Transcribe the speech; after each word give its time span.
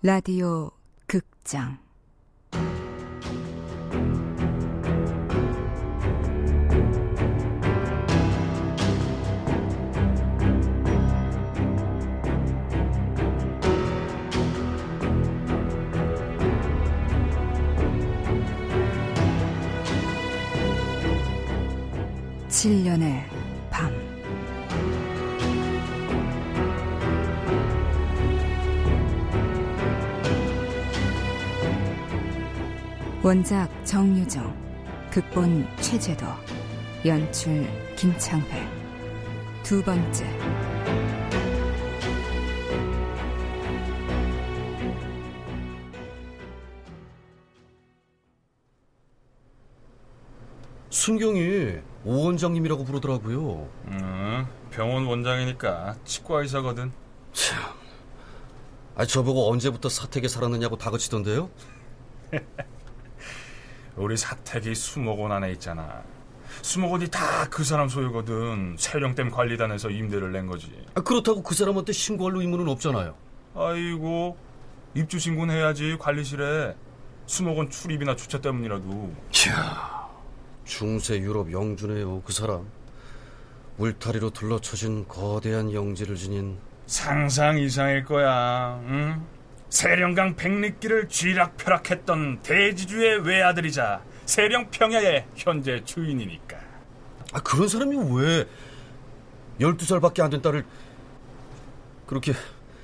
라디오 0.00 0.70
극장. 1.08 1.76
칠년의 22.48 23.17
원작 33.28 33.68
정유정, 33.84 34.56
극본 35.10 35.68
최재도, 35.82 36.24
연출 37.04 37.68
김창회. 37.94 38.66
두 39.62 39.82
번째. 39.82 40.24
순경이 50.88 51.80
오 52.06 52.24
원장님이라고 52.24 52.86
부르더라고요. 52.86 53.68
음, 53.88 54.46
병원 54.70 55.04
원장이니까 55.04 55.96
치과 56.06 56.40
의사거든. 56.40 56.92
참. 57.34 57.62
아, 58.96 59.04
저보고 59.04 59.50
언제부터 59.52 59.90
사택에 59.90 60.28
살았느냐고 60.28 60.78
다그치던데요? 60.78 61.50
우리 63.98 64.16
사택이 64.16 64.74
수목원 64.74 65.32
안에 65.32 65.52
있잖아. 65.52 66.02
수목원이 66.62 67.08
다 67.10 67.46
그 67.50 67.64
사람 67.64 67.88
소유거든. 67.88 68.76
세령댐 68.78 69.30
관리단에서 69.30 69.90
임대를 69.90 70.32
낸 70.32 70.46
거지. 70.46 70.72
아, 70.94 71.00
그렇다고 71.00 71.42
그 71.42 71.54
사람한테 71.54 71.92
신고할 71.92 72.36
의무는 72.36 72.68
없잖아요. 72.68 73.14
아이고, 73.54 74.36
입주 74.94 75.18
신고는 75.18 75.54
해야지 75.54 75.96
관리실에. 75.98 76.74
수목원 77.26 77.68
출입이나 77.70 78.16
주차 78.16 78.40
때문이라도. 78.40 79.12
캬, 79.30 79.50
중세 80.64 81.18
유럽 81.18 81.52
영주네요, 81.52 82.22
그 82.22 82.32
사람. 82.32 82.66
울타리로 83.78 84.30
둘러쳐진 84.30 85.06
거대한 85.08 85.72
영지를 85.72 86.16
지닌 86.16 86.58
상상 86.86 87.58
이상일 87.58 88.04
거야. 88.04 88.80
응? 88.84 89.22
세령강 89.70 90.34
백리길을 90.36 91.08
쥐락펴락했던 91.08 92.40
대지주의 92.42 93.20
외아들이자 93.20 94.02
세령 94.24 94.70
평야의 94.70 95.26
현재 95.36 95.82
주인이니까. 95.84 96.58
아, 97.32 97.40
그런 97.40 97.68
사람이 97.68 97.96
왜 98.18 98.46
12살밖에 99.60 100.20
안 100.22 100.30
된 100.30 100.40
딸을 100.40 100.64
그렇게 102.06 102.32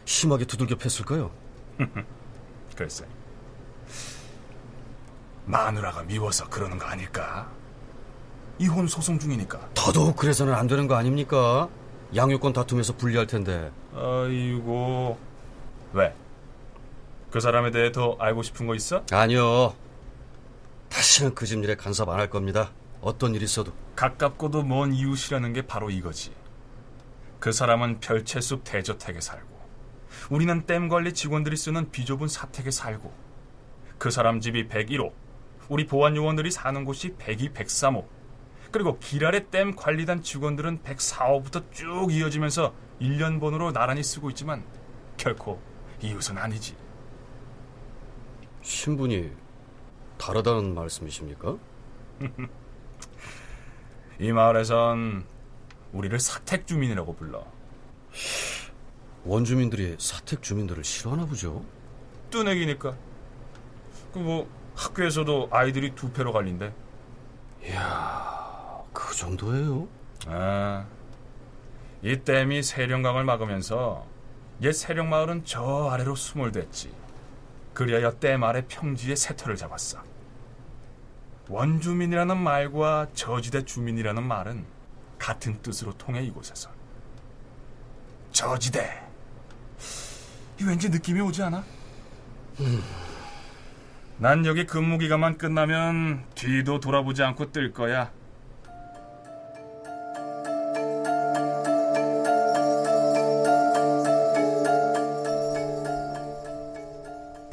심하게 0.05 0.45
두들겨 0.45 0.77
팼을까요? 0.77 1.31
글쎄. 2.77 3.05
마누라가 5.47 6.03
미워서 6.03 6.49
그러는 6.49 6.79
거 6.79 6.87
아닐까? 6.87 7.51
이혼 8.59 8.87
소송 8.87 9.19
중이니까. 9.19 9.71
더더욱 9.75 10.17
그래서는 10.17 10.55
안 10.55 10.67
되는 10.67 10.87
거 10.87 10.95
아닙니까? 10.95 11.69
양육권 12.15 12.53
다툼에서 12.53 12.95
불리할 12.97 13.27
텐데. 13.27 13.71
아이고. 13.95 15.19
왜? 15.93 16.15
그 17.35 17.41
사람에 17.41 17.73
대해 17.73 17.91
더 17.91 18.17
알고 18.21 18.45
싶은 18.45 18.65
거 18.69 18.77
있어? 18.77 19.05
아니요. 19.11 19.75
다시는 20.89 21.35
그 21.35 21.47
집 21.47 21.65
일에 21.65 21.75
간섭 21.75 22.09
안 22.09 22.21
할 22.21 22.31
겁니다. 22.31 22.71
어떤 23.01 23.35
일이 23.35 23.45
있어도. 23.45 23.73
가깝고도 23.97 24.63
먼 24.63 24.93
이웃이라는 24.93 25.53
게 25.53 25.63
바로 25.63 25.91
이거지. 25.91 26.33
그 27.41 27.51
사람은 27.51 27.99
별채숲 27.99 28.63
대저택에 28.63 29.21
살고, 29.21 29.49
우리는 30.31 30.65
댐 30.65 30.89
관리 30.89 31.13
직원들이 31.13 31.57
쓰는 31.57 31.91
비좁은 31.91 32.29
사택에 32.29 32.71
살고, 32.71 33.13
그 33.99 34.13
사람 34.13 34.39
집이 34.39 34.69
101호, 34.69 35.11
우리 35.69 35.89
보안 35.89 36.15
요원들이 36.15 36.53
사는 36.53 36.85
곳이 36.85 37.17
102, 37.19 37.49
103호, 37.53 38.07
그리고 38.71 38.97
길 39.01 39.27
아래 39.27 39.51
댐 39.51 39.75
관리단 39.75 40.23
직원들은 40.23 40.85
104호부터 40.85 41.65
쭉 41.73 42.13
이어지면서 42.13 42.73
1년 43.01 43.41
번호로 43.41 43.73
나란히 43.73 44.05
쓰고 44.05 44.31
있지만 44.31 44.65
결코 45.17 45.61
이웃은 46.01 46.39
아니지. 46.39 46.84
신분이 48.65 49.31
다르다는 50.19 50.75
말씀이십니까? 50.75 51.57
이 54.19 54.33
마을에선 54.33 55.25
우리를 55.93 56.19
사택 56.19 56.67
주민이라고 56.67 57.15
불러. 57.15 57.45
원주민들이 59.25 59.97
사택 59.99 60.43
주민들을 60.43 60.83
싫어하나 60.83 61.27
보죠. 61.27 61.65
뚜내기니까. 62.31 62.97
그 64.13 64.19
뭐 64.19 64.49
학교에서도 64.77 65.49
아이들이 65.51 65.95
두 65.95 66.11
패로 66.13 66.33
갈린대. 66.33 66.73
이야, 67.67 68.83
그 68.93 69.15
정도예요? 69.15 69.89
아, 70.27 70.87
이 72.03 72.17
댐이 72.17 72.63
세령강을 72.63 73.25
막으면서 73.25 74.07
옛 74.63 74.73
세령마을은 74.73 75.45
저 75.45 75.89
아래로 75.91 76.15
수몰됐지. 76.15 76.93
그리하여 77.75 78.19
댐 78.19 78.45
아래 78.45 78.65
평지에 78.67 79.17
세터를 79.17 79.57
잡았어. 79.57 80.03
원주민이라는 81.49 82.37
말과 82.37 83.09
저지대 83.15 83.65
주민이라는 83.65 84.23
말은 84.23 84.65
같은 85.19 85.61
뜻으로 85.61 85.93
통해 85.99 86.23
이곳에서. 86.23 86.71
저지대. 88.33 89.03
이 90.61 90.65
왠지 90.65 90.89
느낌이 90.89 91.21
오지 91.21 91.43
않아? 91.43 91.65
난 94.19 94.47
여기 94.47 94.65
근무 94.65 94.99
기간만 94.99 95.37
끝나면 95.39 96.25
뒤도 96.35 96.81
돌아보지 96.81 97.23
않고 97.23 97.51
뜰 97.53 97.73
거야. 97.73 98.13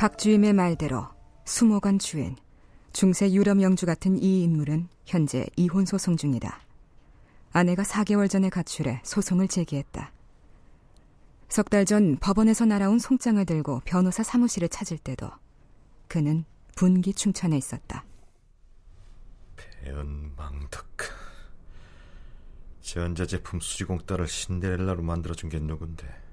박주임의 0.01 0.53
말대로 0.53 1.07
수목원 1.45 1.99
주인, 1.99 2.35
중세 2.91 3.31
유럽 3.31 3.61
영주 3.61 3.85
같은 3.85 4.17
이 4.17 4.41
인물은 4.41 4.87
현재 5.05 5.45
이혼 5.57 5.85
소송 5.85 6.17
중이다. 6.17 6.59
아내가 7.51 7.83
4개월 7.83 8.27
전에 8.27 8.49
가출해 8.49 9.01
소송을 9.03 9.47
제기했다. 9.47 10.11
석 11.49 11.69
달 11.69 11.85
전 11.85 12.17
법원에서 12.17 12.65
날아온 12.65 12.97
송장을 12.97 13.45
들고 13.45 13.81
변호사 13.85 14.23
사무실을 14.23 14.69
찾을 14.69 14.97
때도 14.97 15.29
그는 16.07 16.45
분기 16.75 17.13
충천에 17.13 17.55
있었다. 17.55 18.03
배은망덕 19.55 20.87
전자제품 22.81 23.59
수지공따를 23.59 24.27
신데렐라로 24.27 25.03
만들어준 25.03 25.51
게 25.51 25.59
누군데 25.59 26.30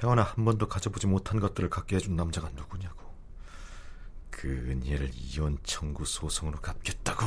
태어나 0.00 0.22
한 0.22 0.44
번도 0.44 0.68
가져보지 0.68 1.06
못한 1.06 1.40
것들을 1.40 1.70
갖게 1.70 1.96
해준 1.96 2.16
남자가 2.16 2.50
누구냐고 2.54 3.02
그 4.30 4.48
은혜를 4.48 5.10
이혼 5.14 5.58
청구 5.62 6.04
소송으로 6.04 6.60
갚겠다고 6.60 7.26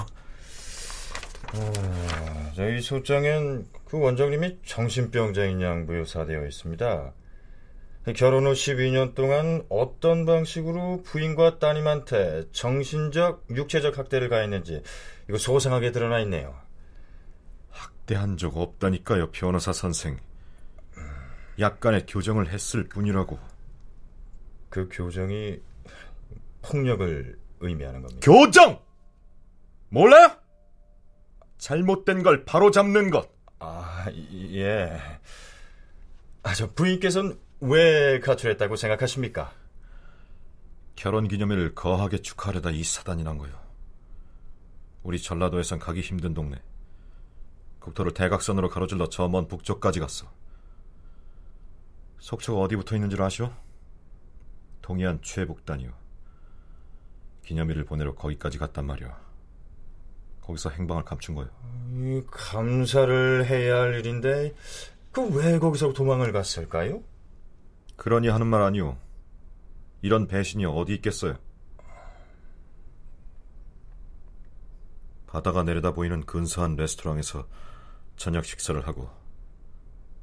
아, 1.53 2.51
저희 2.56 2.81
소장엔 2.81 3.67
그 3.85 4.00
원장님이 4.00 4.59
정신병자인 4.65 5.62
양 5.62 5.85
묘사되어 5.85 6.45
있습니다. 6.45 7.13
결혼 8.15 8.45
후 8.45 8.51
12년 8.51 9.15
동안 9.15 9.63
어떤 9.69 10.25
방식으로 10.25 11.01
부인과 11.03 11.57
따님한테 11.57 12.45
정신적, 12.51 13.45
육체적 13.50 13.97
학대를 13.97 14.29
가했는지 14.29 14.81
이거 15.27 15.38
소상하게 15.38 15.91
드러나 15.91 16.19
있네요. 16.21 16.56
학대한 17.69 18.38
적 18.38 18.57
없다니까요 18.57 19.31
변호사 19.31 19.73
선생 19.73 20.18
약간의 21.60 22.06
교정을 22.06 22.50
했을 22.50 22.84
뿐이라고 22.86 23.40
그 24.69 24.90
교정이 24.92 25.60
폭력을 26.62 27.40
의미하는 27.60 28.02
겁니다. 28.02 28.22
교정! 28.24 28.80
몰라요? 29.90 30.31
잘못된 31.57 32.24
걸 32.24 32.44
바로 32.46 32.72
잡는 32.72 33.10
것 33.10 33.30
아, 33.60 34.06
예. 34.52 35.00
아, 36.44 36.54
저 36.54 36.69
부인께서는 36.74 37.40
왜 37.62 38.19
가출했다고 38.19 38.75
생각하십니까? 38.75 39.52
결혼 40.96 41.28
기념일을 41.28 41.74
거하게 41.74 42.18
축하하려다 42.18 42.72
이 42.72 42.84
사단이 42.84 43.24
난 43.24 43.38
거요. 43.38 43.52
우리 45.04 45.19
전라도에선 45.19 45.80
가기 45.80 46.02
힘든 46.02 46.34
동네. 46.34 46.62
국토를 47.80 48.13
대각선으로 48.13 48.69
가로질러 48.69 49.10
저 49.10 49.28
먼 49.28 49.48
북쪽까지 49.48 50.00
갔어. 50.00 50.30
속초가 52.19 52.62
어디 52.62 52.75
붙어 52.75 52.95
있는 52.95 53.09
줄 53.09 53.21
아시오? 53.21 53.51
동해안 54.81 55.19
최북단이요. 55.21 55.91
기념일을 57.44 57.85
보내러 57.85 58.15
거기까지 58.15 58.57
갔단 58.57 58.85
말이야. 58.85 59.19
거기서 60.41 60.69
행방을 60.71 61.03
감춘 61.03 61.35
거예요. 61.35 61.50
이 61.91 62.21
감사를 62.29 63.45
해야 63.45 63.81
할 63.81 64.00
일인데 64.00 64.53
그 65.12 65.21
왜 65.29 65.59
거기서 65.59 65.94
도망을 65.94 66.31
갔을까요? 66.31 67.01
그러니 67.95 68.27
하는 68.27 68.47
말 68.47 68.61
아니오. 68.61 68.97
이런 70.01 70.27
배신이 70.27 70.65
어디 70.65 70.94
있겠어요? 70.95 71.38
바다가 75.27 75.63
내려다 75.63 75.91
보이는 75.94 76.25
근사한 76.25 76.75
레스토랑에서 76.75 77.47
저녁 78.18 78.45
식사를 78.45 78.85
하고 78.88 79.09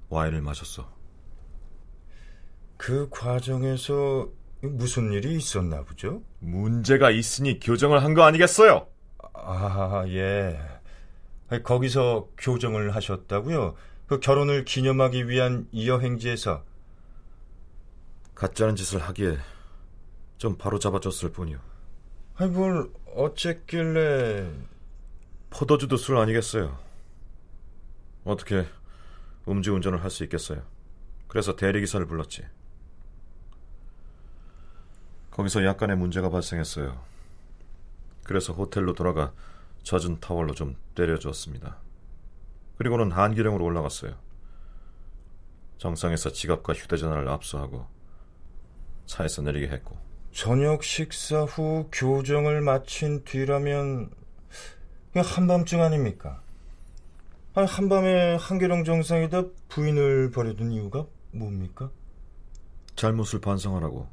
와인을 0.09 0.41
마셨어. 0.43 0.91
그 2.83 3.09
과정에서 3.11 4.29
무슨 4.61 5.13
일이 5.13 5.37
있었나 5.37 5.85
보죠? 5.85 6.21
문제가 6.41 7.13
있으니 7.13 7.61
교정을 7.61 8.03
한 8.03 8.15
거 8.15 8.23
아니겠어요? 8.25 8.89
아, 9.35 10.05
예. 10.09 10.59
거기서 11.63 12.29
교정을 12.39 12.93
하셨다고요? 12.97 13.77
그 14.09 14.19
결혼을 14.19 14.65
기념하기 14.65 15.29
위한 15.29 15.69
이 15.71 15.89
여행지에서 15.89 16.65
가짜는 18.35 18.75
짓을 18.75 18.99
하기에 18.99 19.39
좀 20.39 20.59
바로 20.59 20.81
잡아줬을 20.81 21.31
뿐이요. 21.31 21.59
아니 22.35 22.51
뭘 22.51 22.91
어쨌길래 23.15 24.51
포도주도 25.51 25.97
술 25.97 26.17
아니겠어요? 26.17 26.77
어떻게 28.25 28.67
음주운전을 29.47 30.03
할 30.03 30.11
수 30.11 30.25
있겠어요? 30.25 30.63
그래서 31.29 31.55
대리기사를 31.55 32.05
불렀지. 32.07 32.43
거기서 35.33 35.65
약간의 35.65 35.97
문제가 35.97 36.31
발생했어요. 36.31 36.99
그래서 38.23 38.53
호텔로 38.53 38.95
돌아가 38.95 39.33
젖은 39.83 40.21
타월로 40.21 40.55
좀 40.55 40.77
때려주었습니다. 40.95 41.77
그리고는 42.79 43.11
한기령으로 43.13 43.65
올라갔어요. 43.65 44.15
정상에서 45.79 46.31
지갑과 46.31 46.75
휴대전화를 46.75 47.29
압수하고 47.29 47.87
차에서 49.07 49.43
내리게 49.43 49.69
했고 49.69 49.97
저녁 50.33 50.85
식사 50.85 51.43
후 51.43 51.89
교정을 51.93 52.61
마친 52.61 53.25
뒤라면 53.25 54.11
한밤중 55.15 55.83
아닙니까? 55.83 56.41
아니, 57.55 57.67
한밤에 57.67 58.37
한계령 58.37 58.85
정상에다 58.85 59.45
부인을 59.69 60.31
버려둔 60.31 60.73
이유가 60.73 61.05
뭡니까? 61.33 61.91
잘못을 62.97 63.41
반성하라고. 63.41 64.09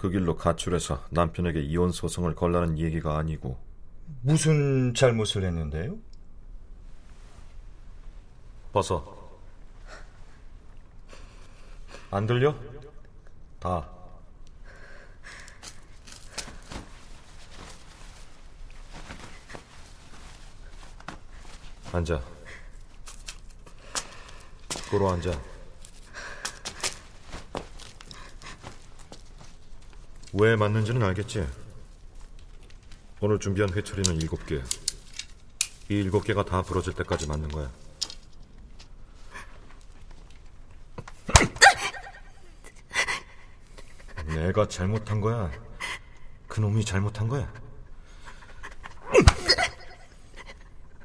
그 0.00 0.08
길로 0.08 0.34
가출해서 0.34 1.04
남편에게 1.10 1.60
이혼 1.60 1.92
소송을 1.92 2.34
걸라는 2.34 2.78
얘기가 2.78 3.18
아니고 3.18 3.58
무슨 4.22 4.94
잘못을 4.94 5.44
했는데요? 5.44 5.98
벗어. 8.72 9.30
안 12.10 12.26
들려? 12.26 12.56
다. 13.58 13.86
앉아. 21.92 22.22
고로 24.90 25.10
앉아. 25.10 25.49
왜 30.32 30.54
맞는지는 30.54 31.02
알겠지? 31.02 31.44
오늘 33.20 33.40
준비한 33.40 33.72
회초리는 33.72 34.20
일곱 34.20 34.46
개. 34.46 34.62
이 35.88 35.94
일곱 35.94 36.22
개가 36.22 36.44
다 36.44 36.62
부러질 36.62 36.92
때까지 36.94 37.26
맞는 37.26 37.48
거야. 37.48 37.68
내가 44.26 44.68
잘못한 44.68 45.20
거야. 45.20 45.50
그 46.46 46.60
놈이 46.60 46.84
잘못한 46.84 47.28
거야. 47.28 47.52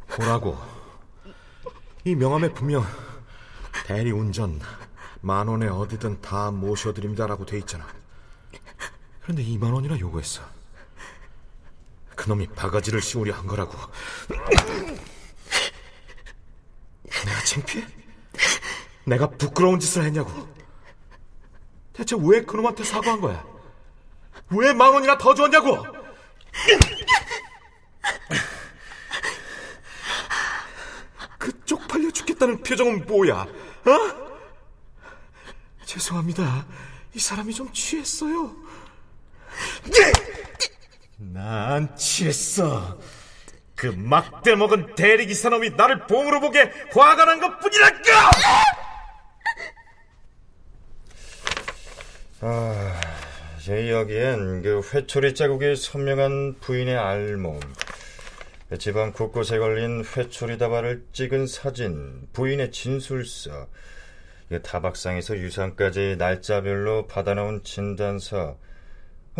보라고. 0.07 0.55
이 2.03 2.13
명함에 2.13 2.53
분명 2.53 2.85
대리 3.87 4.11
운전 4.11 4.59
만 5.21 5.47
원에 5.47 5.67
어디든 5.67 6.21
다 6.21 6.51
모셔드립니다라고 6.51 7.47
돼 7.47 7.57
있잖아. 7.57 7.94
그런데 9.25 9.43
2만 9.43 9.73
원이나 9.73 9.97
요구했어. 9.99 10.43
그놈이 12.15 12.45
바가지를 12.49 13.01
씌우려 13.01 13.33
한 13.33 13.47
거라고. 13.47 13.75
내가 17.25 17.43
창피해? 17.43 17.87
내가 19.05 19.27
부끄러운 19.31 19.79
짓을 19.79 20.03
했냐고. 20.03 20.47
대체 21.93 22.15
왜 22.19 22.43
그놈한테 22.43 22.83
사과한 22.83 23.19
거야? 23.19 23.43
왜 24.51 24.73
만 24.73 24.93
원이나 24.93 25.17
더 25.17 25.33
줬냐고? 25.33 25.83
그 31.39 31.65
쪽팔려 31.65 32.11
죽겠다는 32.11 32.61
표정은 32.63 33.05
뭐야? 33.05 33.41
어? 33.41 34.25
죄송합니다. 35.85 36.65
이 37.13 37.19
사람이 37.19 37.53
좀 37.53 37.71
취했어요. 37.73 38.55
난 41.17 41.95
취했어. 41.95 42.99
그 43.75 43.87
막대 43.87 44.55
먹은 44.55 44.95
대리기사 44.95 45.49
놈이 45.49 45.71
나를 45.71 46.07
봉으로 46.07 46.39
보게 46.39 46.71
화가 46.93 47.25
난 47.25 47.39
것 47.39 47.59
뿐이랄까! 47.59 48.31
아, 52.41 53.01
제 53.61 53.87
이야기엔 53.87 54.61
그 54.61 54.81
회초리 54.93 55.33
자국이 55.35 55.75
선명한 55.75 56.57
부인의 56.61 56.97
알몸, 56.97 57.59
집안 58.77 59.13
곳곳에 59.13 59.57
걸린 59.57 60.03
회초리 60.05 60.57
다발을 60.57 61.05
찍은 61.13 61.47
사진, 61.47 62.27
부인의 62.33 62.71
진술서, 62.71 63.67
타박상에서 64.63 65.37
유산까지 65.37 66.15
날짜별로 66.17 67.07
받아놓은 67.07 67.63
진단서, 67.63 68.57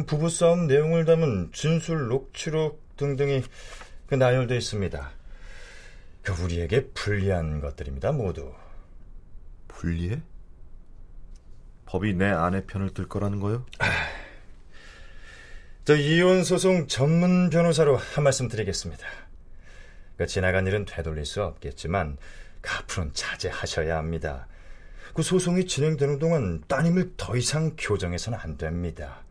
부부싸움 0.04 0.68
내용을 0.68 1.06
담은 1.06 1.52
진술 1.54 2.08
녹취록 2.08 2.84
등등이 2.98 3.44
그 4.08 4.16
나열되어 4.16 4.58
있습니다. 4.58 5.12
그 6.22 6.44
우리에게 6.44 6.88
불리한 6.94 7.62
것들입니다, 7.62 8.12
모두. 8.12 8.54
불리해? 9.68 10.22
법이 11.86 12.14
내 12.16 12.26
아내 12.26 12.66
편을 12.66 12.94
들 12.94 13.08
거라는 13.08 13.40
거요? 13.40 13.66
저 15.86 15.96
이혼 15.96 16.44
소송 16.44 16.88
전문 16.88 17.50
변호사로 17.50 17.96
한 17.96 18.24
말씀 18.24 18.48
드리겠습니다. 18.48 19.06
그 20.18 20.26
지나간 20.26 20.66
일은 20.66 20.86
되돌릴 20.86 21.26
수 21.26 21.44
없겠지만 21.44 22.18
그 22.62 22.72
앞으로는 22.72 23.14
자제하셔야 23.14 23.98
합니다. 23.98 24.48
그 25.14 25.22
소송이 25.22 25.68
진행되는 25.68 26.20
동안 26.20 26.64
따님을 26.68 27.14
더 27.18 27.38
이상 27.38 27.76
교정해서는 27.78 28.40
안 28.40 28.58
됩니다. 28.58 29.25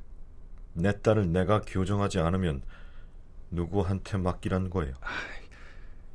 내 0.74 1.00
딸을 1.00 1.32
내가 1.32 1.60
교정하지 1.62 2.18
않으면 2.18 2.62
누구한테 3.50 4.18
맡기란 4.18 4.70
거예요? 4.70 4.94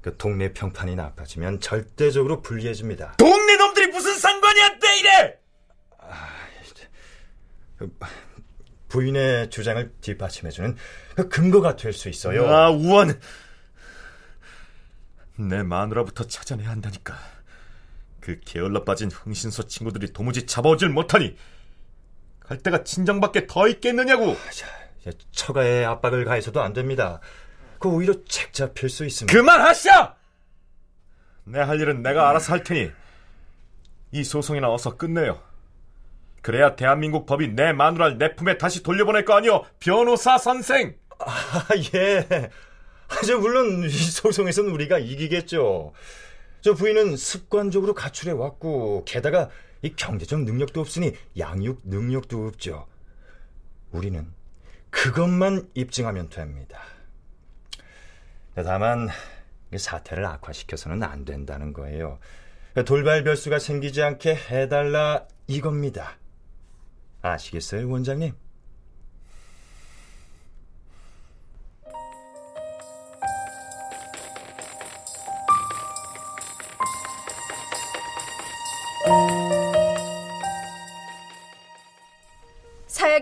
그 0.02 0.16
동네 0.18 0.54
평판이 0.54 0.96
나빠지면 0.96 1.60
절대적으로 1.60 2.42
불리해집니다. 2.42 3.16
동네 3.18 3.58
놈들이 3.58 3.88
무슨 3.88 4.18
상관이야, 4.18 4.80
때 4.80 5.00
이래! 5.00 5.40
부인의 8.90 9.50
주장을 9.50 9.94
뒷받침해주는 10.02 10.76
그 11.16 11.30
근거가 11.30 11.76
될 11.76 11.94
수 11.94 12.10
있어요. 12.10 12.48
아, 12.48 12.70
우원! 12.72 13.20
내 15.38 15.64
마누라부터 15.64 16.26
찾아내야 16.26 16.70
한다니까. 16.70 17.16
그 18.20 18.40
게을러 18.42 18.84
빠진 18.84 19.10
흥신소 19.10 19.68
친구들이 19.68 20.12
도무지 20.12 20.46
잡아오질 20.46 20.90
못하니 20.90 21.38
갈 22.50 22.58
데가 22.58 22.84
친정밖에 22.84 23.46
더 23.46 23.68
있겠느냐고. 23.68 24.36
자, 24.52 25.12
처가에 25.32 25.86
압박을 25.86 26.26
가해서도 26.26 26.60
안 26.62 26.74
됩니다. 26.74 27.20
그 27.78 27.88
오히려 27.90 28.16
책 28.26 28.54
잡힐 28.54 28.90
수 28.90 29.06
있습니다. 29.06 29.32
그만하시오! 29.38 29.92
내 31.46 31.60
할 31.60 31.80
일은 31.80 32.02
내가 32.02 32.28
알아서 32.30 32.54
할 32.54 32.64
테니 32.64 32.92
이 34.12 34.24
소송이나 34.24 34.72
어서 34.74 34.98
끝내요. 34.98 35.40
그래야 36.42 36.76
대한민국 36.76 37.28
법이 37.28 37.50
내 37.50 37.72
마누라를 37.72 38.18
내 38.18 38.36
품에 38.36 38.58
다시 38.58 38.82
돌려보낼 38.82 39.26
거 39.26 39.36
아니오, 39.36 39.64
변호사 39.80 40.40
선생! 40.40 40.96
아, 41.20 41.68
예. 41.94 42.50
저 43.28 43.38
물론 43.38 43.84
이 43.84 43.90
소송에서는 43.90 44.72
우리가 44.72 44.98
이기겠죠. 44.98 45.94
저 46.62 46.74
부인은 46.74 47.16
습관적으로 47.16 47.94
가출해 47.94 48.32
왔고 48.32 49.04
게다가 49.06 49.50
이 49.82 49.96
경제적 49.96 50.42
능력도 50.42 50.82
없으니 50.82 51.14
양육 51.38 51.82
능력도 51.86 52.48
없죠. 52.48 52.88
우리는 53.92 54.28
그것만 54.90 55.70
입증하면 55.74 56.30
됩니다. 56.30 56.82
다만 58.56 59.10
사태를 59.76 60.26
악화시켜서는 60.26 61.04
안 61.04 61.26
된다는 61.26 61.74
거예요. 61.74 62.20
돌발 62.86 63.24
별수가 63.24 63.60
생기지 63.60 64.02
않게 64.02 64.36
해달라 64.36 65.28
이겁니다. 65.48 66.18
아시겠어요, 67.22 67.90
원장님? 67.90 68.34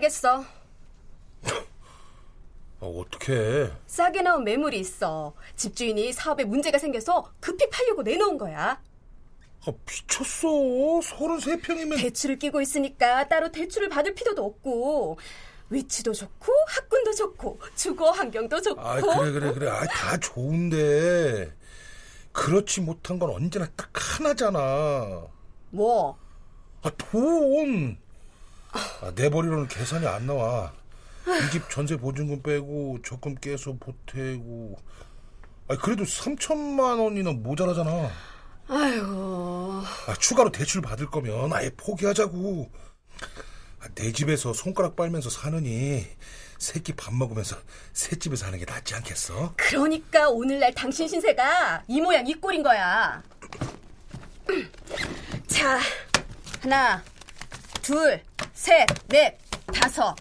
사야겠어. 0.08 0.44
아, 2.80 2.86
어떻게? 2.86 3.70
싸게 3.86 4.22
나온 4.22 4.44
매물이 4.44 4.78
있어. 4.80 5.34
집주인이 5.56 6.12
사업에 6.12 6.44
문제가 6.44 6.78
생겨서 6.78 7.32
급히 7.40 7.68
팔려고 7.70 8.02
내놓은 8.02 8.38
거야. 8.38 8.80
아, 9.66 9.72
미쳤어. 9.86 10.48
33평이면. 10.48 11.98
대출을 12.00 12.38
끼고 12.38 12.60
있으니까 12.60 13.28
따로 13.28 13.50
대출을 13.50 13.88
받을 13.88 14.14
필요도 14.14 14.44
없고, 14.44 15.18
위치도 15.70 16.12
좋고, 16.12 16.52
학군도 16.68 17.12
좋고, 17.14 17.58
주거 17.74 18.10
환경도 18.10 18.60
좋고. 18.62 18.80
아, 18.80 19.00
그래, 19.00 19.32
그래, 19.32 19.52
그래. 19.52 19.68
아, 19.68 19.84
다 19.84 20.16
좋은데. 20.18 21.52
그렇지 22.32 22.80
못한 22.82 23.18
건 23.18 23.30
언제나 23.30 23.66
딱 23.76 23.90
하나잖아. 23.92 25.26
뭐? 25.70 26.16
아, 26.82 26.90
돈. 26.96 27.98
아, 28.72 29.12
내 29.14 29.28
머리로는 29.28 29.68
계산이 29.68 30.06
안 30.06 30.26
나와. 30.26 30.72
이 31.26 31.50
집 31.52 31.68
전세 31.70 31.96
보증금 31.96 32.42
빼고 32.42 32.98
적금 33.04 33.34
깨서 33.36 33.76
보태고. 33.78 34.76
아, 35.68 35.76
그래도 35.76 36.04
3천만 36.04 36.98
원이나 37.02 37.32
모자라잖아. 37.32 38.10
아이고. 38.68 39.82
아, 40.06 40.14
추가로 40.18 40.50
대출 40.52 40.80
받을 40.80 41.06
거면 41.06 41.52
아예 41.52 41.70
포기하자고. 41.76 42.70
아, 43.80 43.88
내 43.94 44.10
집에서 44.12 44.52
손가락 44.52 44.96
빨면서 44.96 45.30
사느니 45.30 46.06
새끼 46.58 46.92
밥 46.94 47.14
먹으면서 47.14 47.56
새집에 47.92 48.34
사는 48.34 48.58
게 48.58 48.64
낫지 48.64 48.94
않겠어? 48.96 49.54
그러니까 49.56 50.28
오늘날 50.28 50.74
당신 50.74 51.06
신세가 51.06 51.84
이 51.86 52.00
모양 52.00 52.26
이 52.26 52.34
꼴인 52.34 52.62
거야. 52.62 53.22
자, 55.46 55.78
하나, 56.62 57.02
둘, 57.88 58.22
셋, 58.52 58.86
넷, 59.08 59.38
다섯. 59.72 60.14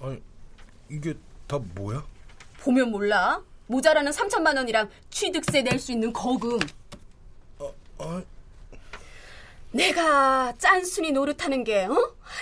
아니, 0.00 0.20
이게 0.88 1.14
다 1.46 1.56
뭐야? 1.76 2.04
보면 2.58 2.90
몰라. 2.90 3.40
모자라는 3.68 4.10
3천만 4.10 4.56
원이랑 4.56 4.90
취득세 5.08 5.62
낼 5.62 5.78
수 5.78 5.92
있는 5.92 6.12
거금. 6.12 6.58
아, 7.60 7.70
아, 7.98 8.22
내가 9.70 10.52
짠순이 10.58 11.12
노릇하는 11.12 11.62
게, 11.62 11.84
어? 11.84 11.94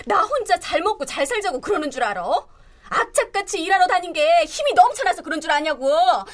나 0.07 0.23
혼자 0.23 0.57
잘 0.59 0.81
먹고 0.81 1.05
잘 1.05 1.27
살자고 1.27 1.61
그러는 1.61 1.91
줄 1.91 2.01
알아? 2.01 2.23
악착같이 2.89 3.61
일하러 3.61 3.85
다닌 3.85 4.13
게 4.13 4.45
힘이 4.45 4.73
넘쳐나서 4.73 5.21
그런 5.21 5.39
줄 5.39 5.51
아냐고. 5.51 5.93
어휴, 5.93 6.25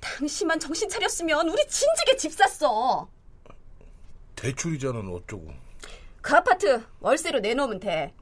당신만 0.00 0.60
정신 0.60 0.88
차렸으면 0.88 1.48
우리 1.48 1.66
진즉에 1.66 2.16
집 2.16 2.32
샀어. 2.32 3.08
대출이자는 4.36 5.12
어쩌고. 5.12 5.65
그 6.26 6.34
아파트 6.34 6.84
월세로 6.98 7.38
내놓으면 7.38 7.78
돼. 7.78 8.12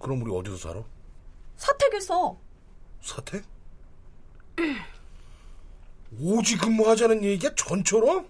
그럼 0.00 0.22
우리 0.22 0.32
어디서 0.32 0.56
살아? 0.56 0.82
사택에서. 1.56 2.36
사택? 3.00 3.44
오지 6.20 6.58
근무하자는 6.58 7.22
얘기야 7.22 7.54
전처럼? 7.54 8.26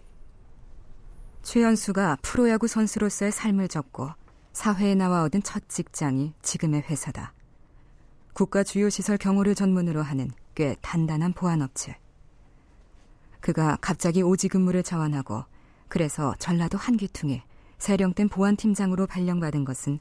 최연수가 1.44 2.18
프로야구 2.20 2.68
선수로서의 2.68 3.32
삶을 3.32 3.68
접고 3.68 4.10
사회에 4.52 4.94
나와 4.94 5.22
얻은 5.22 5.42
첫 5.42 5.66
직장이 5.70 6.34
지금의 6.42 6.82
회사다. 6.82 7.32
국가 8.34 8.62
주요 8.62 8.90
시설 8.90 9.16
경호를 9.16 9.54
전문으로 9.54 10.02
하는 10.02 10.30
꽤 10.54 10.76
단단한 10.82 11.32
보안업체. 11.32 11.96
그가 13.40 13.78
갑자기 13.80 14.20
오지 14.20 14.48
근무를 14.48 14.82
자원하고 14.82 15.44
그래서 15.88 16.34
전라도 16.38 16.76
한기퉁에 16.76 17.42
세령된 17.78 18.28
보안팀장으로 18.28 19.06
발령받은 19.06 19.64
것은 19.64 20.00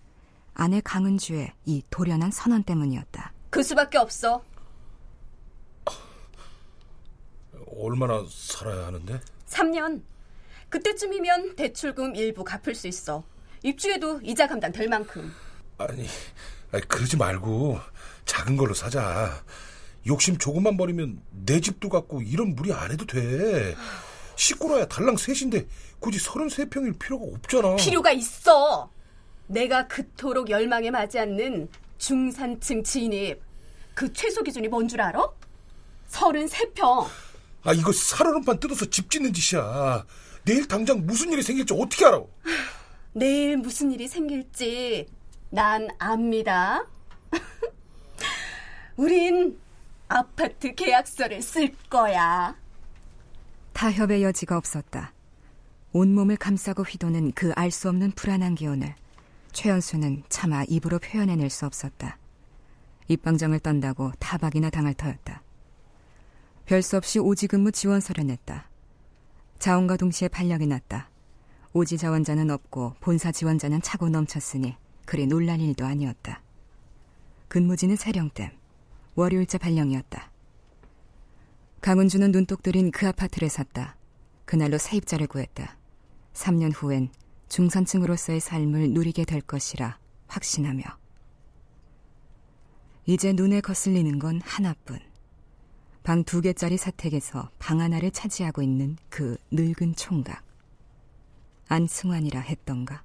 아내 0.53 0.81
강은주의 0.81 1.51
이 1.65 1.83
돌연한 1.89 2.31
선언 2.31 2.63
때문이었다. 2.63 3.33
그 3.49 3.61
수밖에 3.61 3.97
없어. 3.97 4.43
얼마나 7.77 8.25
살아야 8.29 8.87
하는데? 8.87 9.19
3년. 9.47 10.01
그때쯤이면 10.69 11.55
대출금 11.55 12.15
일부 12.15 12.43
갚을 12.43 12.73
수 12.73 12.87
있어. 12.87 13.23
입주에도 13.63 14.19
이자 14.21 14.47
감당 14.47 14.71
될 14.71 14.87
만큼. 14.87 15.31
아니, 15.77 16.07
아니 16.71 16.87
그러지 16.87 17.17
말고 17.17 17.79
작은 18.25 18.57
걸로 18.57 18.73
사자. 18.73 19.43
욕심 20.07 20.37
조금만 20.37 20.77
버리면 20.77 21.21
내 21.45 21.59
집도 21.59 21.89
갖고 21.89 22.21
이런 22.21 22.55
무리 22.55 22.71
안 22.71 22.91
해도 22.91 23.05
돼. 23.05 23.75
식구라야 24.35 24.85
달랑 24.87 25.17
셋인데 25.17 25.67
굳이 25.99 26.19
33평일 26.19 26.99
필요가 26.99 27.25
없잖아. 27.25 27.75
필요가 27.77 28.11
있어. 28.11 28.89
내가 29.47 29.87
그토록 29.87 30.49
열망에 30.49 30.89
맞지 30.91 31.19
않는 31.19 31.69
중산층 31.97 32.83
진입. 32.83 33.41
그 33.93 34.11
최소 34.13 34.43
기준이 34.43 34.67
뭔 34.67 34.87
줄 34.87 35.01
알아? 35.01 35.27
33평. 36.09 37.07
아, 37.63 37.73
이거 37.73 37.91
살얼음판 37.91 38.59
뜯어서 38.59 38.85
집 38.85 39.09
짓는 39.09 39.33
짓이야. 39.33 40.05
내일 40.43 40.67
당장 40.67 41.05
무슨 41.05 41.31
일이 41.31 41.41
생길지 41.41 41.73
어떻게 41.73 42.05
알아? 42.05 42.21
내일 43.13 43.57
무슨 43.57 43.91
일이 43.91 44.07
생길지 44.07 45.07
난 45.49 45.87
압니다. 45.97 46.85
우린 48.97 49.59
아파트 50.07 50.73
계약서를 50.75 51.41
쓸 51.41 51.73
거야. 51.89 52.55
타협의 53.75 54.23
여지가 54.23 54.55
없었다. 54.57 55.11
온몸을 55.91 56.37
감싸고 56.37 56.83
휘도는 56.83 57.33
그 57.33 57.51
알 57.57 57.71
수 57.71 57.89
없는 57.89 58.11
불안한 58.11 58.55
기운을 58.55 58.95
최연수는 59.51 60.23
차마 60.29 60.63
입으로 60.63 60.97
표현해낼 60.97 61.49
수 61.49 61.65
없었다. 61.65 62.17
입방정을 63.09 63.59
떤다고 63.59 64.13
타박이나 64.17 64.69
당할 64.69 64.93
터였다. 64.93 65.41
별수 66.65 66.95
없이 66.95 67.19
오지 67.19 67.47
근무 67.47 67.73
지원서를 67.73 68.25
냈다. 68.25 68.69
자원과 69.59 69.97
동시에 69.97 70.29
발령이 70.29 70.67
났다. 70.67 71.09
오지 71.73 71.97
자원자는 71.97 72.51
없고 72.51 72.95
본사 73.01 73.33
지원자는 73.33 73.81
차고 73.81 74.07
넘쳤으니 74.07 74.77
그리 75.05 75.27
놀랄 75.27 75.59
일도 75.59 75.85
아니었다. 75.85 76.41
근무지는 77.49 77.97
세령댐, 77.97 78.51
월요일자 79.15 79.57
발령이었다. 79.57 80.31
강은주는 81.85 82.31
눈독 82.31 82.63
들인 82.63 82.89
그 82.89 83.07
아파트를 83.07 83.47
샀다. 83.47 83.95
그날로 84.45 84.79
세입자를 84.79 85.27
구했다. 85.27 85.77
3년 86.33 86.71
후엔 86.73 87.09
중산층으로서의 87.47 88.39
삶을 88.39 88.89
누리게 88.89 89.23
될 89.23 89.39
것이라 89.39 89.99
확신하며. 90.25 90.83
이제 93.05 93.33
눈에 93.33 93.61
거슬리는 93.61 94.17
건 94.17 94.41
하나뿐. 94.43 94.97
방 96.01 96.23
두 96.23 96.41
개짜리 96.41 96.75
사택에서 96.75 97.51
방 97.59 97.79
하나를 97.79 98.09
차지하고 98.09 98.63
있는 98.63 98.97
그 99.09 99.37
늙은 99.51 99.93
총각. 99.95 100.43
안승환이라 101.67 102.39
했던가. 102.39 103.03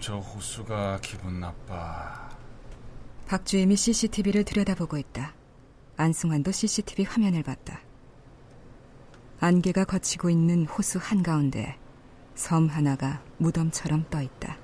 저 0.00 0.16
호수가 0.16 1.00
기분 1.02 1.40
나빠. 1.40 2.30
박주임이 3.28 3.76
CCTV를 3.76 4.44
들여다보고 4.44 4.96
있다. 4.96 5.34
안승환도 5.98 6.52
CCTV 6.52 7.04
화면을 7.04 7.42
봤다. 7.42 7.80
안개가 9.40 9.84
거치고 9.84 10.30
있는 10.30 10.64
호수 10.64 10.98
한가운데 11.00 11.78
섬 12.34 12.66
하나가 12.68 13.22
무덤처럼 13.36 14.06
떠 14.08 14.22
있다. 14.22 14.56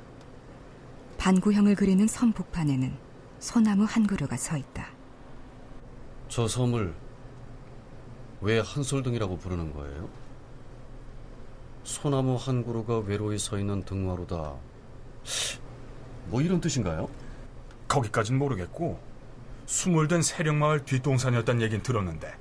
반구형을 1.18 1.74
그리는 1.74 2.06
섬 2.06 2.32
북판에는 2.32 2.96
소나무 3.38 3.84
한 3.84 4.06
그루가 4.06 4.38
서 4.38 4.56
있다. 4.56 4.88
저 6.28 6.48
섬을 6.48 6.94
왜 8.40 8.58
한솔등이라고 8.60 9.36
부르는 9.36 9.74
거예요? 9.74 10.08
소나무 11.84 12.36
한 12.36 12.64
그루가 12.64 13.00
외로이 13.00 13.38
서 13.38 13.58
있는 13.58 13.84
등화로다. 13.84 14.56
뭐 16.26 16.40
이런 16.42 16.60
뜻인가요? 16.60 17.08
거기까진 17.88 18.38
모르겠고 18.38 19.00
수몰된 19.66 20.22
세령마을 20.22 20.84
뒷동산이었단 20.84 21.60
얘긴 21.62 21.82
들었는데 21.82 22.34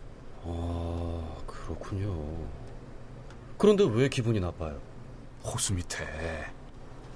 아, 0.44 1.38
그렇군요. 1.48 2.48
그런데 3.58 3.84
왜 3.86 4.10
기분이 4.10 4.40
나빠요? 4.40 4.80
호수 5.44 5.74
밑에 5.74 6.06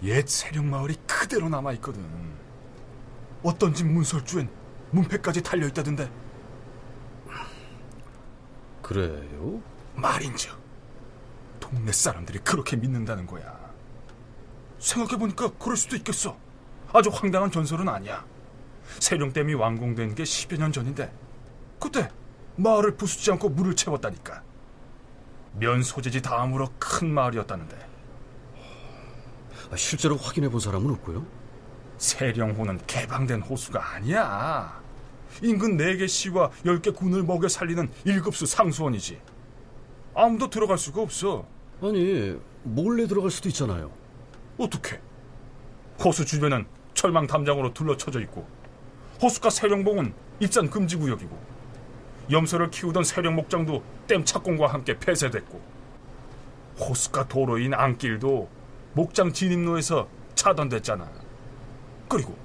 옛 0.04 0.28
세령마을이 0.28 0.96
그대로 1.06 1.50
남아있거든. 1.50 2.04
어떤 3.44 3.74
집 3.74 3.88
문설주엔 3.88 4.50
문패까지 4.92 5.42
달려있다던데 5.44 6.10
그래요? 8.82 9.62
말인즉 9.96 10.58
동네 11.60 11.92
사람들이 11.92 12.40
그렇게 12.40 12.76
믿는다는 12.76 13.28
거야. 13.28 13.69
생각해보니까 14.80 15.52
그럴 15.60 15.78
수도 15.78 15.96
있겠어. 15.96 16.38
아주 16.92 17.10
황당한 17.12 17.52
전설은 17.52 17.88
아니야. 17.88 18.26
세령댐이 19.00 19.54
완공된 19.54 20.16
게 20.16 20.24
10여 20.24 20.58
년 20.58 20.72
전인데 20.72 21.12
그때 21.80 22.10
마을을 22.56 22.96
부수지 22.98 23.32
않고 23.32 23.50
물을 23.50 23.76
채웠다니까. 23.76 24.44
면 25.54 25.84
소재지 25.84 26.22
다음으로 26.22 26.70
큰 26.80 27.12
마을이었다는데 27.14 27.90
아, 29.72 29.76
실제로 29.76 30.16
확인해 30.18 30.50
본 30.50 30.60
사람은 30.60 30.90
없고요. 30.92 31.26
세령호는 31.98 32.80
개방된 32.88 33.42
호수가 33.42 33.94
아니야. 33.96 34.82
인근 35.44 35.78
4개 35.78 36.08
시와 36.08 36.50
10개 36.66 36.96
군을 36.96 37.24
먹여 37.24 37.48
살리는 37.48 37.90
1급수 38.06 38.46
상수원이지. 38.48 39.22
아무도 40.16 40.50
들어갈 40.50 40.78
수가 40.78 41.02
없어. 41.02 41.46
아니, 41.82 42.36
몰래 42.64 43.06
들어갈 43.06 43.30
수도 43.30 43.48
있잖아요. 43.50 43.92
어떻게? 44.60 45.00
호수 46.04 46.26
주변은 46.26 46.66
철망 46.94 47.28
담장으로 47.28 47.74
둘러쳐져 47.74 48.20
있고 48.22 48.48
호수가 49.22 49.50
세령봉은 49.50 50.14
입산 50.40 50.70
금지 50.70 50.96
구역이고 50.96 51.38
염소를 52.32 52.70
키우던 52.70 53.04
세령 53.04 53.36
목장도 53.36 53.84
댐 54.08 54.24
착공과 54.24 54.68
함께 54.68 54.98
폐쇄됐고 54.98 55.62
호수가 56.80 57.28
도로인 57.28 57.74
안길도 57.74 58.50
목장 58.94 59.34
진입로에서 59.34 60.08
차단됐잖아. 60.36 61.10
그리고 62.08 62.38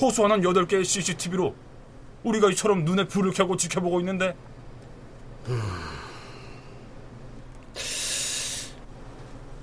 호수 0.00 0.24
안은 0.24 0.40
8개의 0.42 0.84
CCTV로 0.84 1.54
우리가 2.24 2.50
이처럼 2.50 2.84
눈에 2.84 3.06
불을 3.06 3.32
켜고 3.32 3.56
지켜보고 3.56 4.00
있는데 4.00 4.36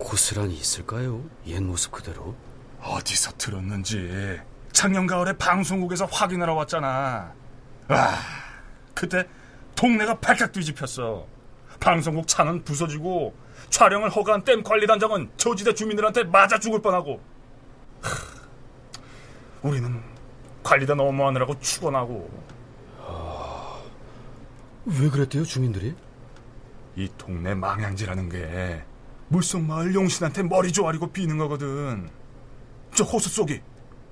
고스란히 0.10 0.56
있을까요? 0.56 1.24
옛 1.46 1.60
모습 1.62 1.92
그대로? 1.92 2.36
어디서 2.82 3.34
들었는지 3.38 4.42
작년 4.72 5.06
가을에 5.06 5.34
방송국에서 5.34 6.06
확인하러 6.06 6.56
왔잖아. 6.56 7.32
와, 7.88 8.16
그때 8.96 9.28
동네가 9.76 10.20
발칵 10.20 10.52
뒤집혔어. 10.52 11.28
방송국 11.80 12.28
차는 12.28 12.64
부서지고 12.64 13.36
촬영을 13.70 14.10
허가한 14.10 14.44
댐 14.44 14.64
관리단장은 14.64 15.30
저지대 15.38 15.76
주민들한테 15.76 16.24
맞아 16.24 16.58
죽을 16.58 16.82
뻔하고. 16.82 17.22
하, 18.02 18.10
우리는 19.62 20.02
관리단 20.64 21.00
업무하느라고 21.00 21.60
축원하고 21.60 22.50
왜 24.86 25.10
그랬대요, 25.10 25.44
주민들이? 25.44 25.94
이 26.96 27.08
동네 27.16 27.54
망향지라는 27.54 28.30
게 28.30 28.84
물속마을 29.30 29.94
용신한테 29.94 30.44
머리 30.44 30.72
조아리고 30.72 31.12
비는 31.12 31.38
거거든. 31.38 32.10
저 32.94 33.04
호수 33.04 33.30
속이 33.30 33.62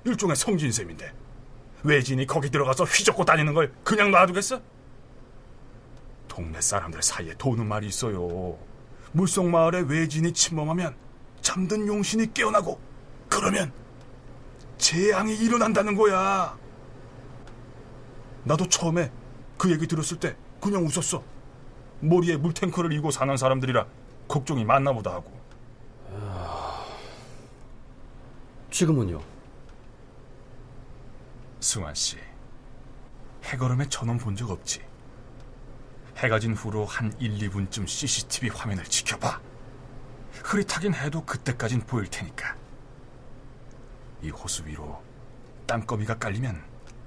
일종의 0.04 0.36
성진샘인데 0.36 1.12
외진이 1.82 2.26
거기 2.26 2.50
들어가서 2.50 2.84
휘젓고 2.84 3.24
다니는 3.24 3.54
걸 3.54 3.72
그냥 3.84 4.10
놔두겠어? 4.10 4.60
동네 6.26 6.60
사람들 6.60 7.02
사이에 7.02 7.34
도는 7.36 7.66
말이 7.66 7.86
있어요. 7.88 8.56
물속마을에 9.12 9.80
외진이 9.88 10.32
침범하면 10.32 10.94
잠든 11.40 11.86
용신이 11.86 12.32
깨어나고 12.32 12.80
그러면 13.28 13.72
재앙이 14.78 15.36
일어난다는 15.36 15.96
거야. 15.96 16.56
나도 18.44 18.68
처음에 18.68 19.10
그 19.56 19.70
얘기 19.72 19.86
들었을 19.86 20.18
때 20.20 20.36
그냥 20.60 20.84
웃었어. 20.86 21.22
머리에 22.00 22.36
물탱크를 22.36 22.92
이고 22.92 23.10
사는 23.10 23.36
사람들이라 23.36 23.86
걱정이 24.28 24.64
많나 24.64 24.92
보다 24.92 25.12
하고. 25.12 25.36
지금은요? 28.70 29.20
승환 31.60 31.94
씨, 31.94 32.16
해걸음에 33.44 33.88
전원 33.88 34.18
본 34.18 34.36
적 34.36 34.50
없지? 34.50 34.86
해가 36.18 36.38
진 36.38 36.54
후로 36.54 36.84
한 36.84 37.12
1, 37.18 37.38
2분쯤 37.48 37.86
CCTV 37.86 38.50
화면을 38.50 38.84
지켜봐. 38.84 39.40
흐릿하긴 40.44 40.94
해도 40.94 41.24
그때까진 41.24 41.80
보일 41.80 42.08
테니까. 42.08 42.56
이 44.22 44.30
호수 44.30 44.66
위로 44.66 45.00
땅거미가 45.66 46.18
깔리면 46.18 46.62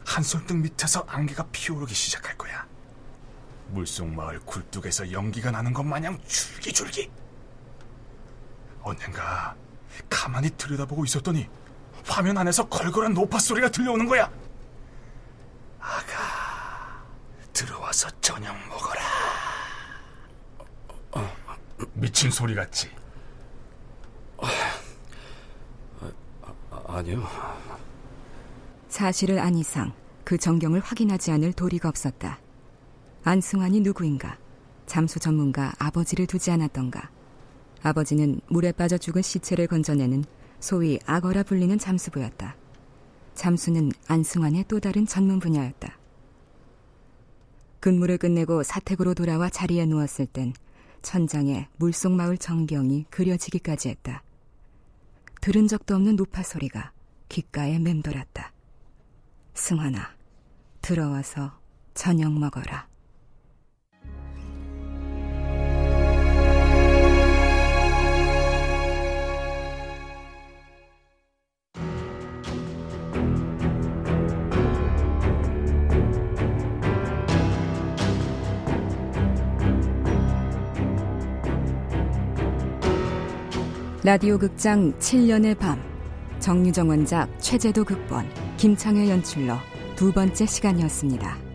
한솔등 0.06 0.62
밑에서 0.62 1.02
안개가 1.08 1.48
피어오르기 1.52 1.94
시작할 1.94 2.38
거야. 2.38 2.66
물속 3.72 4.08
마을 4.08 4.40
굴뚝에서 4.40 5.12
연기가 5.12 5.52
나는 5.52 5.74
것 5.74 5.84
마냥 5.84 6.20
줄기줄기. 6.28 7.10
언젠가 8.82 9.56
가만히 10.10 10.50
들여다보고 10.58 11.06
있었더니 11.06 11.48
화면 12.06 12.38
안에서 12.38 12.68
걸걸한 12.68 13.14
노파 13.14 13.40
소리가 13.40 13.70
들려오는 13.70 14.06
거야. 14.08 14.30
아가, 15.80 17.06
들어와서 17.54 18.10
저녁 18.22 18.56
먹어라. 18.68 19.02
미친 21.94 22.32
소리 22.32 22.56
같지? 22.56 22.90
아, 24.38 24.48
아니요. 26.88 27.28
사실을 28.90 29.40
안 29.40 29.56
이상 29.56 29.94
그 30.24 30.38
정경을 30.38 30.80
확인하지 30.82 31.32
않을 31.32 31.54
도리가 31.54 31.90
없었다. 31.90 32.40
안승환이 33.24 33.82
누구인가? 33.82 34.38
잠수 34.88 35.20
전문가 35.20 35.74
아버지를 35.78 36.26
두지 36.26 36.50
않았던가? 36.52 37.12
아버지는 37.84 38.42
물에 38.50 38.72
빠져 38.72 38.98
죽은 38.98 39.22
시체를 39.22 39.68
건져내는 39.68 40.24
소위 40.60 41.00
악어라 41.06 41.44
불리는 41.44 41.78
잠수부였다. 41.78 42.56
잠수는 43.36 43.92
안승환의 44.08 44.66
또 44.68 44.80
다른 44.80 45.06
전문 45.06 45.40
분야였다. 45.40 45.98
근무를 47.80 48.18
끝내고 48.18 48.64
사택으로 48.64 49.14
돌아와 49.14 49.50
자리에 49.50 49.86
누웠을 49.86 50.26
땐 50.26 50.54
천장에 51.02 51.68
물속 51.78 52.12
마을 52.12 52.38
전경이 52.38 53.06
그려지기까지 53.10 53.90
했다. 53.90 54.24
들은 55.42 55.68
적도 55.68 55.96
없는 55.96 56.16
노파 56.16 56.44
소리가 56.44 56.92
귓가에 57.30 57.80
맴돌았다. 57.80 58.52
승환아, 59.54 60.16
들어와서 60.82 61.60
저녁 61.94 62.34
먹어라. 62.34 62.91
라디오 84.04 84.40
극장 84.40 84.98
7년의 84.98 85.56
밤 85.60 85.80
정유정 86.40 86.90
원작 86.90 87.30
최재도 87.40 87.84
극본 87.84 88.26
김창회 88.58 89.08
연출로 89.08 89.54
두 89.96 90.12
번째 90.12 90.44
시간이었습니다. 90.44 91.51